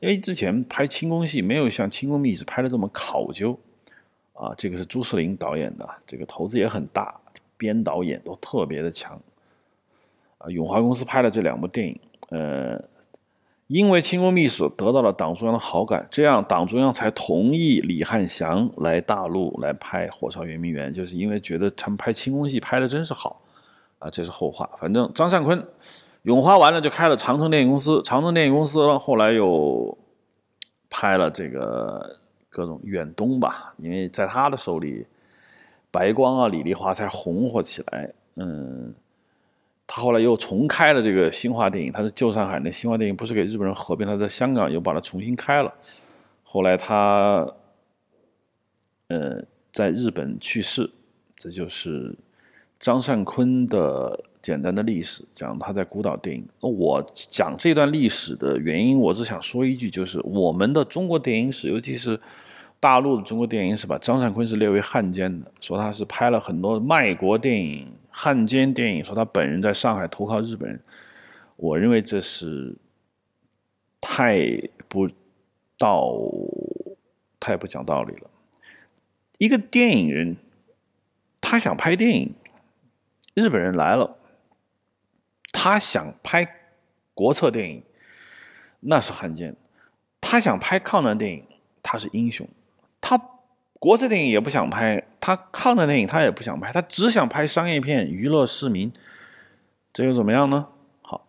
[0.00, 3.56] 因为之前拍清宫戏没有像《清宫秘史》拍的这么考究
[4.36, 4.54] 啊。
[4.56, 7.14] 这个是朱世林导演的，这个投资也很大，
[7.56, 9.20] 编导演都特别的强
[10.38, 10.48] 啊。
[10.48, 12.82] 永华公司拍了这两部电影，呃。”
[13.68, 23.42] 因为《清宫秘史》得到了党中央的好感，这样党中央才同意李汉祥来大陆来拍《火烧圆明园》，就是因为觉得他们拍清宫戏拍的真是好，
[23.98, 24.70] 啊，这是后话。
[24.76, 25.60] 反正张善坤，
[26.22, 29.98] 永华完了就开了长城电影公司，长城电影公司后来又
[30.88, 32.20] 拍了这个
[32.56, 35.04] 各种远东吧，因为在他的手里，
[35.90, 38.94] 白光啊、李丽华才红火起来，嗯。
[39.88, 45.72] 他后来又重开了这个新华电影，他是旧上海那新华电影不是给日本人合并，他在香港又把它重新开了。
[46.42, 47.46] 后来他，
[49.06, 49.40] 呃，
[49.72, 50.90] 在日本去世，
[51.36, 52.12] 这就是
[52.80, 56.44] 张善坤的简单的历史，讲他在孤岛电影。
[56.58, 62.18] 我讲这段历史的原因，我只想说一句，就是我们的中国电影史，尤其是。
[62.78, 70.80] 大陆的中国电影是把张善坤是列为汉奸的，说他是拍了很多卖国电影、汉奸电影，说他本人在上海投靠日本人。
[71.56, 72.76] 我认为这是
[74.00, 74.46] 太
[74.88, 75.08] 不
[75.78, 76.12] 道、
[77.40, 78.30] 太不讲道理了。
[79.38, 80.36] 一个电影人，
[81.40, 82.34] 他想拍电影，
[83.34, 84.16] 日本人来了，
[85.50, 86.46] 他想拍
[87.14, 87.82] 国策电影，
[88.80, 89.54] 那是汉奸；
[90.20, 91.42] 他想拍抗战电影，
[91.82, 92.46] 他是英雄。
[93.08, 93.16] 他
[93.78, 98.92] 国策电影也不想拍，他抗战电影他也不想拍，他只想拍商业片娱乐市民，
[99.92, 100.66] 这又怎么样呢？
[101.02, 101.24] 好，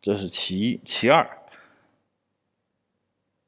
[0.00, 1.24] 这是其一，其二，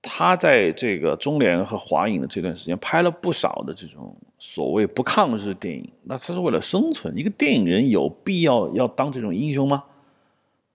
[0.01, 7.13] 他在这个中联和华影的这段时间拍了不少的这种所谓不抗日电影，那他是为了生存。
[7.19, 9.83] 一个电影人有必要要当这种英雄吗？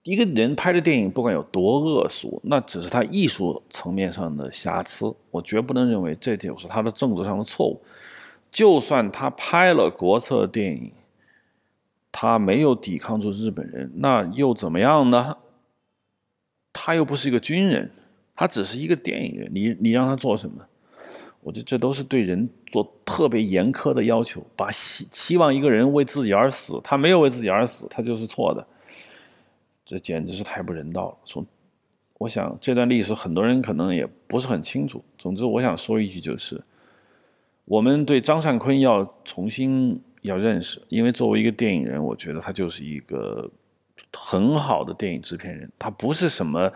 [0.06, 7.82] 一个人拍的电影不管有多恶俗，那只是他艺术层面上的瑕疵，我绝不能认为这就是他的政治上的错误。
[8.52, 10.92] 就算他拍了国策电影，
[12.12, 15.38] 他没有抵抗住日本人，那又怎么样呢？
[16.72, 17.90] 他又不是一个军人，
[18.36, 20.64] 他只是一个电影人，你你让他做什么？
[21.42, 28.68] 我觉得这都是对人做特别严苛的要求，把希希望一个人为自己而死，他没有为自己而死，他就是错的。
[29.86, 31.18] 这简直是太不人道了。
[31.26, 31.46] 从
[32.18, 35.04] 我想这段历史，很多人可能也不是很清楚。
[35.18, 36.60] 总之，我想说一句，就是
[37.66, 43.52] 我们对张善坤要重新要认识，因为作为一个电影人，我觉得他就是一个
[44.14, 45.70] 很好的电影制片人。
[45.78, 46.72] 他不是什么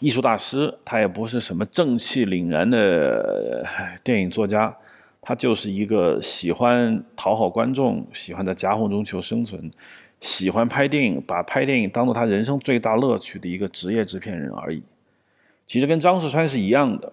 [0.00, 3.64] 艺术大师，他也不是什么正气凛然的
[4.02, 4.74] 电影作家，
[5.20, 9.70] 他就是一个喜欢讨好观众，喜欢在夹缝中求生存。
[10.20, 14.82] 喜欢拍电影，把拍电影当做他人生最大乐趣的一个职业制片人而已。
[15.66, 17.12] 其实跟张世川是一样的，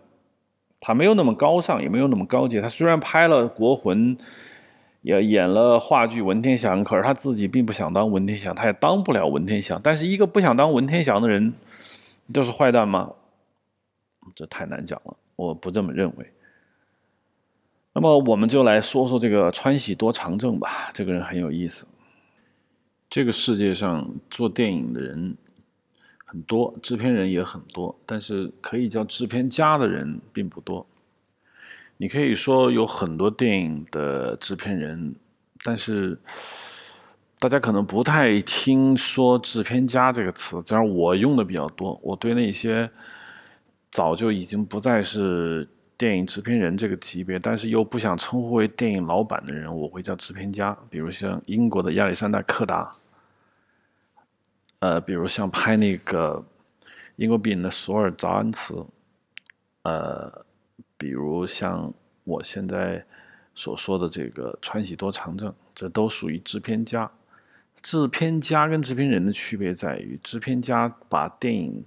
[0.80, 2.62] 他没有那么高尚，也没有那么高洁。
[2.62, 4.18] 他虽然拍了《国魂》，
[5.02, 9.80] 也演了话剧《文天祥》，可是他自己并不想当文天祥，他也当不了文天祥。
[9.84, 11.54] 但是一个不想当文天祥的人，
[12.34, 13.12] 就是坏蛋吗？
[14.34, 16.26] 这太难讲了，我不这么认为。
[17.94, 21.86] 那么我们就来说说这个川喜多长政吧，这个人很有意思。
[23.10, 25.38] 这个世界上做电影的人
[26.26, 30.86] 很多，制片人也很多，但是可以叫制片家的人并不多。
[31.98, 35.16] 你可以说有很多电影的制片人，
[35.64, 36.20] 但是
[37.40, 41.98] 大家可能不太听说“制片家”这个词，这样我用的比较多。
[42.04, 42.90] 我对那些
[43.92, 45.66] 早就已经不再是
[45.98, 50.78] 电影制片人这个级别，但是又不想称呼为电影老板的人，我会叫制片家。
[50.90, 52.96] 比如像英国的亚历山大·柯达。
[54.80, 56.46] 呃，比如像拍那个
[57.16, 58.86] 英国电影的索尔扎恩茨，
[59.82, 60.46] 呃，
[60.96, 61.92] 比如像
[62.24, 63.04] 我现在
[63.56, 67.10] 所说的这个川喜多长政，这都属于制片家。
[67.82, 71.84] 制片家跟制片人的区别在于，制片家把电影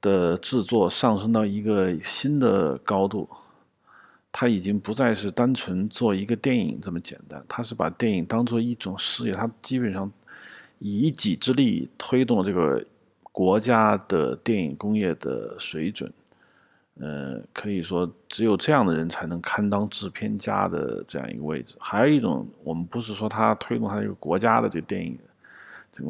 [0.00, 3.28] 的制作上升到一个新的高度，
[4.32, 10.10] 他已经不再是单纯做一个电影这么简单，他是把电影当做一种事业，他基本上。
[10.80, 12.80] 以一己之力推动这个
[13.32, 16.08] 国家的电影工业的水准。
[17.00, 21.74] 呃，可以说只有这样的人才能堪当制片家的这样一个位置。
[21.80, 25.18] 还有一种，我们不是说他推动他这个国家的这个电影，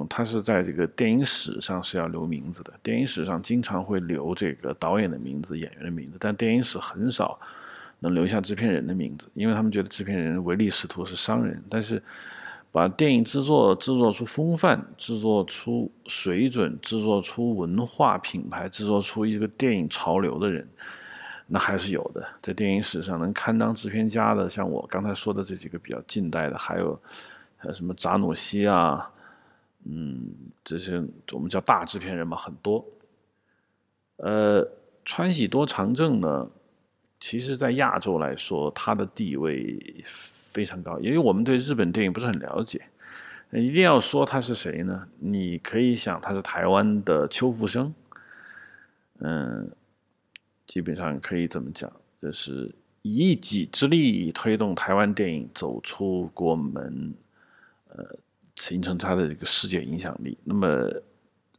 [0.08, 2.72] 他是在这个电影史上是要留名字的。
[2.82, 7.38] 电影史上经常会留这个导演的名字、演员的名字，但电影史很少
[8.00, 11.62] 能留下制片人的名字，因为他们觉得制片人唯利是图，是商人。
[11.68, 12.02] 但是。
[12.70, 20.68] 把电影制作制作出风范，制作出水准，制作出文化品牌，制作出一个电影潮流的人，
[21.46, 22.22] 那还是有的。
[22.42, 27.00] 在电影史上能堪当制片家的，像我刚才说的这几个比较近代的，还有
[27.56, 29.10] 还有什么扎努西啊，
[29.84, 32.84] 嗯，这些我们叫大制片人嘛，很多。
[34.16, 34.68] 呃，
[35.04, 36.50] 川喜多长政呢，
[37.20, 40.04] 其实在亚洲来说，他的地位。
[40.50, 42.82] 非常高，因为我们对日本电影不是很了解，
[43.52, 45.06] 一定要说他是谁呢？
[45.18, 47.94] 你可以想他是台湾的邱福生，
[49.18, 49.70] 嗯，
[50.66, 57.14] 基本上可以怎么讲，就是以一己之力推动台湾电影走出国门，
[57.90, 58.16] 呃，
[58.58, 60.36] 形成他的这个世界影响力。
[60.44, 60.88] 那么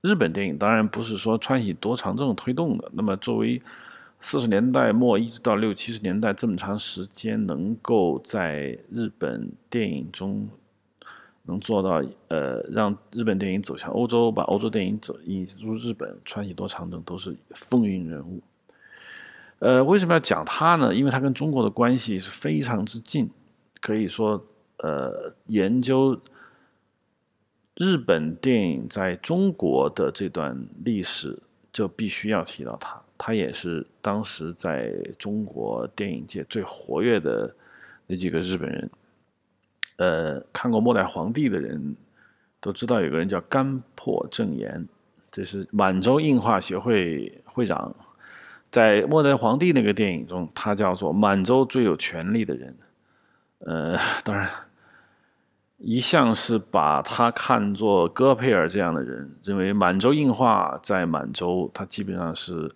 [0.02, 3.62] 日本电影当然不是说川喜多长政推动的，那么作为。
[4.22, 10.46] 四十年代末一直到六七十年代这么长时间，能够在日本电影中
[11.44, 18.42] 能做到呃，让日本电影走向欧洲，把欧洲电影走引入日本，川喜多长政都是风云人物。
[19.60, 20.94] 呃，为什么要讲他呢？
[20.94, 23.30] 因为他跟中国的关系是非常之近，
[23.80, 24.46] 可以说
[24.80, 26.20] 呃，研究
[27.80, 33.02] 日本电影在中国的这段历史，就必须要提到他。
[33.18, 37.56] 他也是当时在中国电影界最活跃的
[38.06, 38.90] 那几个日本人。
[39.96, 41.96] 呃，看过《末代皇帝》的人
[42.60, 44.86] 都知道，有个人叫干破正言，
[45.32, 47.96] 这是满洲映画协会会长。
[48.70, 52.76] 在《末代皇帝》那个电影中，他叫做满洲最有权力的人。
[53.66, 54.50] 呃，当然。
[55.82, 62.70] 一向是把他看作戈佩尔这样的人，认为满洲硬化在满洲，它基本上是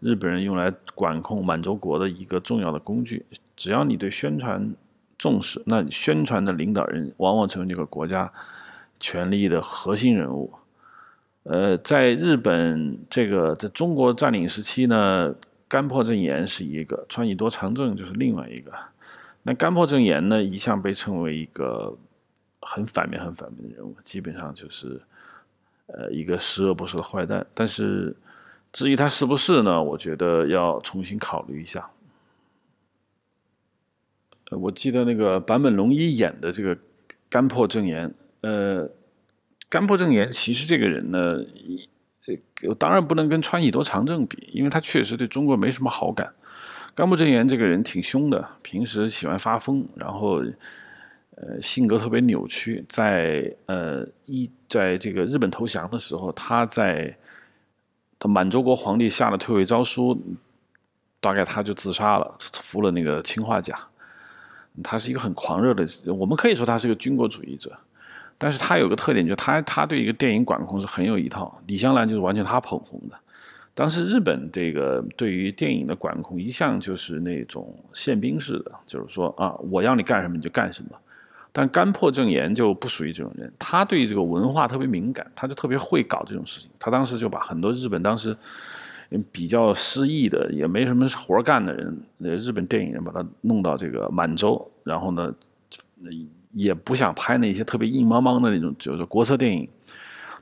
[0.00, 3.24] 日本人用来管控满洲国的一个重要的工具。
[3.56, 4.74] 只要你对宣传
[5.16, 8.30] 重视，那宣传的领导人往往成为这个国家
[8.98, 10.52] 权力的核心人物。
[11.44, 15.34] 呃，在日本这个在中国占领时期呢，
[15.66, 18.70] 干破正言是一个，川喜多长政就是另外一个。
[19.44, 21.96] 那干破正言呢，一向被称为一个。
[22.62, 25.00] 很反面、很反面的人物，基本上就是，
[25.86, 27.46] 呃，一个十恶不赦的坏蛋。
[27.54, 28.14] 但是，
[28.70, 29.82] 至于他是不是呢？
[29.82, 31.88] 我觉得要重新考虑一下。
[34.50, 36.76] 我记得那个坂本龙一演的这个
[37.30, 38.88] 干破正言，呃，
[39.68, 41.38] 干破正言其实这个人呢，
[42.78, 46.30] 当然不能跟川喜多长政比，因为他确实对中国没什么好感。
[46.94, 50.42] 干破正言这个人挺凶的，平时喜欢发疯，然后。
[51.36, 57.16] 呃，性格特别扭曲，在呃一在这个日本投降的时候，他在
[58.18, 60.20] 他满洲国皇帝下了退位诏书，
[61.20, 63.74] 大概他就自杀了，服了那个氰化钾。
[64.84, 67.76] 他是一个很狂热的，我们可以说他是个军国主义者，
[68.38, 71.60] 但是他有个特点，就是他他对一个电影管控是很有一套。
[71.66, 73.16] 李香兰就是完全他捧红的。
[73.74, 80.90] 当时日本这个对于电影的管控一向就是那种宪兵式的，就是说啊，我要你干什么你就干什么。
[81.52, 86.70] 但干破正言就不属于这种人，他对这个文化特别敏感，他就特别会搞这种事情。
[86.78, 88.36] 他当时就把很多日本当时
[89.32, 95.34] 比较失意的、也没什么活干的人，日本电影人，把他弄到这个满洲，然后呢，
[96.52, 99.68] 也不想拍那些特别硬邦邦的那种，就是国策电影。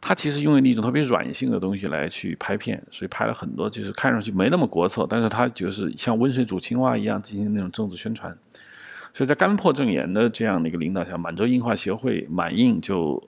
[0.00, 8.32] 他其实用了一种特别软性的东西来去拍片，所以拍了很多，就是看上去没那么国策，但是他就是像温水煮青蛙一样进行那种政治宣传。
[9.18, 13.20] 所以在干破正言的这样的一个领导下，满洲映画协会满映就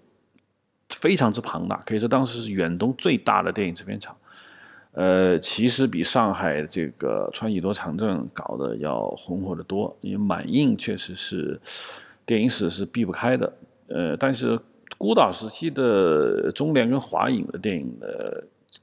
[0.89, 4.17] 非常之庞大，可以说当时是远东最大的电影制片厂。
[4.93, 11.61] 呃，其实比上海这个川喜多长政搞得要红火得多，因为满映确实是
[12.25, 13.53] 电影史是避不开的。
[13.89, 14.57] 呃，但是
[14.97, 18.07] 孤岛时期的中联跟华影的电影呢，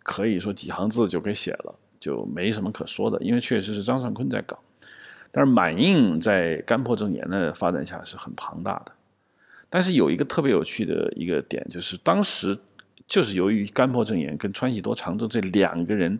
[0.04, 4.60] 可以说几行字就给写了，就没什么可说的，因为确实是张尚坤在搞。
[5.32, 8.92] 但是满映在干破正言的发展下是很庞大的，
[9.70, 12.58] 但是有一个特别有趣的一个点，就是当时
[13.08, 16.20] 就是由于干破正言跟川喜多长政这两个人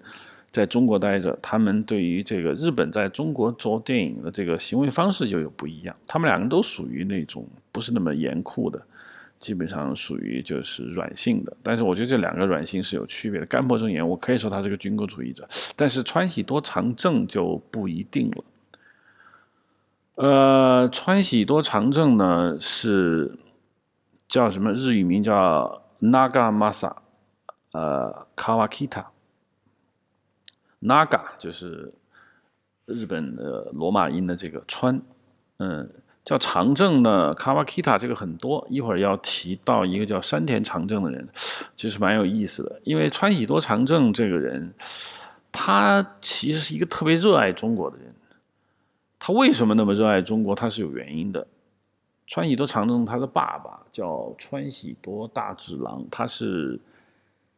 [0.52, 5.96] 在中国待着，他们对于这个日本在中国做电影的这个行为方式就有不一样。
[6.08, 8.82] 他们两个都属于那种不是那么严酷的，
[9.40, 11.56] 基本上属于就是软性的。
[11.62, 13.46] 但是我觉得这两个软性是有区别的。
[13.46, 18.44] 甘柏正言，我可以说他是个军国主义者，但是川喜多长政就不一定了。
[20.18, 23.38] 呃，川喜多长政呢是
[24.28, 24.72] 叫什么？
[24.74, 26.92] 日语名叫 Nagamasa，
[27.72, 29.06] 呃，Kawakita。
[30.82, 31.94] Naga 就是
[32.88, 35.00] 日本的罗马音的这个川，
[35.60, 35.88] 嗯，
[36.26, 37.36] 叫长政呢。
[37.36, 41.28] Kawakita 这个很多，一会儿要提到一个叫山田长政的人，
[41.76, 42.82] 其实蛮有意思的。
[42.84, 44.74] 因为川喜多长政这个人，
[45.52, 48.16] 他其实是一个特别热爱中国的人。
[49.20, 50.54] 他为什么那么热爱中国？
[50.54, 51.48] 他是有原因的。
[52.26, 56.80] 川喜多长政他的爸爸叫川喜多大治郎，他是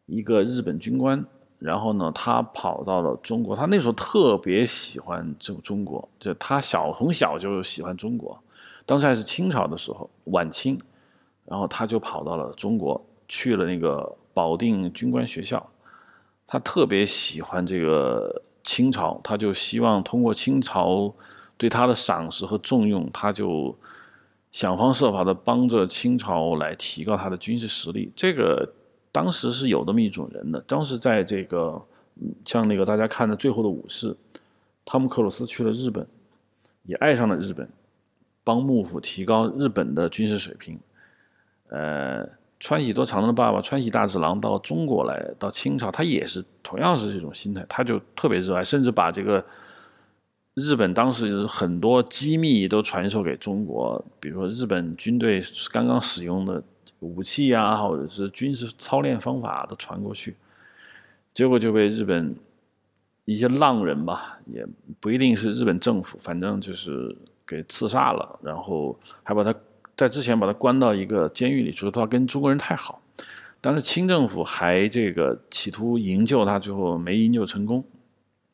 [0.05, 1.25] 一个日本军官。
[1.57, 3.53] 然后呢，他跑到了中国。
[3.55, 8.41] 他那时候特别喜欢这个中国，就他小从小就喜欢中国。
[8.85, 10.79] 当时还是清朝的时候，晚清，
[11.45, 15.69] 然后他就跑到了中国，去了那个保定军官学校。
[16.47, 21.13] 他特别喜欢这个清朝，他就希望通过清朝。
[21.59, 23.77] 对他的赏识和重用，他就
[24.49, 28.09] 想方设法的帮着清朝来提高他的军事实力。
[28.15, 28.73] 这个
[29.11, 30.61] 当时是有这么一种人的。
[30.61, 31.79] 当时在这个
[32.45, 34.13] 像那个大家看的《最后的武士》，
[34.85, 36.07] 汤姆克鲁斯去了日本，
[36.83, 37.69] 也爱上了日本，
[38.45, 40.79] 帮幕府提高日本的军事水平。
[41.67, 42.25] 呃，
[42.61, 49.43] 川喜多长的爸爸川喜大次郎到中国来，到清朝，他也是同样是这种心态，他就特别热爱，甚至把这个。
[50.55, 55.41] 日本当时很多机密都传授给中国，比如说日本军队
[55.71, 56.61] 刚刚使用的
[56.99, 60.35] 武器啊，或者是军事操练方法都传过去，
[61.33, 62.35] 结果就被日本
[63.23, 64.67] 一些浪人吧，也
[64.99, 67.15] 不一定是日本政府，反正就是
[67.47, 69.55] 给刺杀了，然后还把他
[69.95, 73.01] 在之前把他关到一个监狱里，说他跟中国人太好，
[73.61, 77.81] 但是清政府还这个企图营救他，最后没营救成功，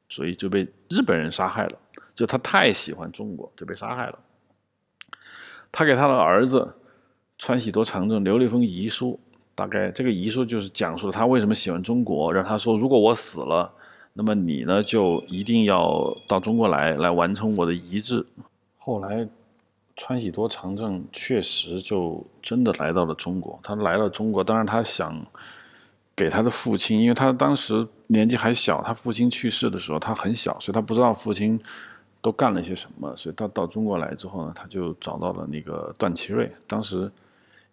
[0.08, 1.80] 所以就被日本人杀害了。
[2.16, 4.18] 就他太喜欢中国，就被杀害了。
[5.72, 6.74] 他给他的儿子
[7.38, 9.20] 川喜多长政留了一封遗书，
[9.54, 13.70] 大概这个遗书就是讲述了他为什么喜欢中国，让他说：如果我死了，
[14.14, 18.26] 那么你呢就一定要到中国来，来完成我的遗志。
[18.78, 19.28] 后来，
[19.98, 23.60] 川喜多长政确实就真的来到了中国。
[23.62, 25.26] 他来了中国，当然他想
[26.16, 31.60] 给他的父亲，因为他当时年纪还小，他父亲去世的时候他很小，所以他不知道父亲。
[32.26, 33.16] 都干了些什么？
[33.16, 37.12] 所以他到中国来之后呢，他就找到了那个段祺瑞，当时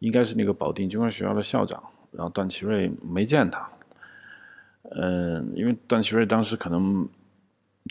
[0.00, 1.82] 应该是那个保定军官学校的校长。
[2.10, 3.70] 然后段祺瑞没见他，
[4.90, 7.08] 嗯，因为段祺瑞当时可能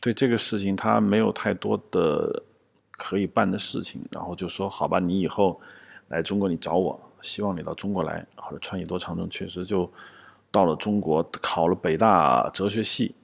[0.03, 2.43] 对这个事情他没有太多的
[2.91, 5.59] 可以办的事情，然后就说：“好吧，你以后
[6.09, 9.91] 来中国你找我，希望你到中国来。”或者川喜多长征确实就
[10.51, 13.16] 到了中国，考了北大哲学系。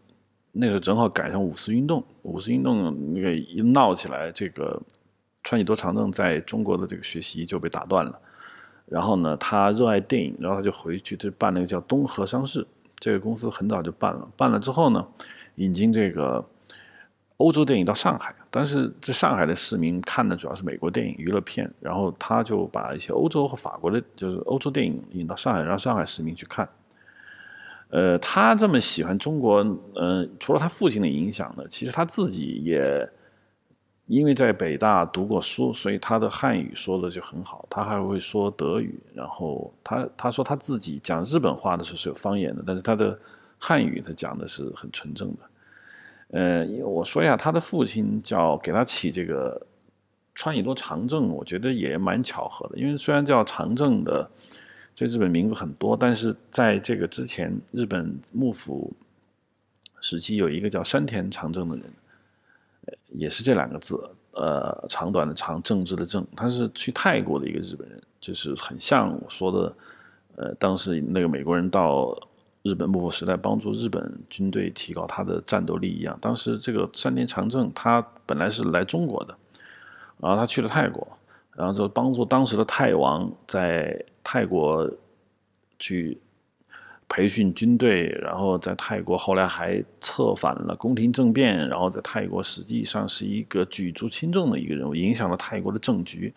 [0.60, 4.82] 那时候正好赶上五四运动，五四运动那个一闹起来，这个
[5.44, 8.20] 川崎多长政在中国的这个学习就被打断了。
[8.88, 12.66] 然后呢，他热爱电影，然后他就回去就办那个叫东和商事，
[12.98, 14.28] 这个公司很早就办了。
[14.36, 15.06] 办了之后呢，
[15.56, 16.44] 引进这个
[17.36, 26.68] 欧洲电影到上海，但是在上海的市民看的主要是美国电影娱乐片，然后他就把一些欧洲和法国的，就是欧洲电影引到上海，让上海市民去看。
[27.90, 29.66] 呃，他这么喜欢中国，
[29.96, 33.10] 呃，除了他父亲的影响呢，其实他自己也
[34.08, 37.66] 因为在北大读过书，所以他的汉语说的就很好。
[37.70, 43.18] 他还会说德语，然后他他说他自己讲日本话的时候是有方言的，但是他的
[43.58, 45.38] 汉语他讲的是很纯正的。
[46.32, 49.66] 呃，我说一下他的父亲叫给他起这个
[50.36, 54.30] 川喜多长政，我觉得也蛮巧合的，因为虽然叫长政的。
[54.98, 58.92] 这日本名字很多，但是在这个之前，日本幕府
[60.02, 61.86] 时期有一个叫山田长政的人，
[63.10, 63.96] 也是这两个字，
[64.32, 69.76] 呃，长短的长，政治的政，他是去泰国的一个日本人，就是很像我说的，
[70.36, 72.20] 呃，当时那个美国人到
[72.64, 76.18] 日本幕府时代帮助日本军队提高他的战斗力一样。
[76.20, 79.38] 当时这个山田长政他本来是来中国的，
[80.18, 81.08] 然后他去了泰国，
[81.58, 84.02] 然后就帮助当时的泰王在。
[84.30, 84.86] 泰国
[85.80, 86.20] 去
[87.08, 96.34] 培训军队，然后在泰国后来还策反了宫廷政变，然后在泰国实际上是一个举足轻重的一个人物，影响了泰国的政局。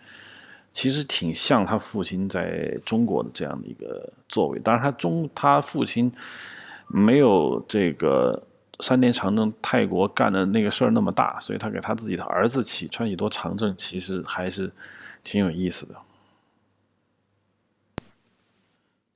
[0.70, 4.60] 其实挺像他父亲在中国的这样的一个作为。
[4.60, 6.12] 当然，他中他父亲
[6.86, 8.40] 没有这个
[8.78, 14.70] 三年长征泰国干的那个事儿那么大，所以他给他自己的儿子起川喜多长政，其实还是
[15.22, 16.02] 挺有意思的。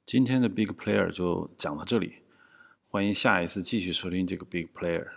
[0.06, 2.16] 今天的 big player 就讲到这里
[2.90, 5.08] 欢迎下一次继续收听这个 big player